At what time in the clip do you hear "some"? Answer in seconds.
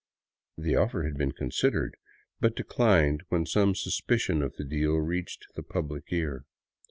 3.45-3.75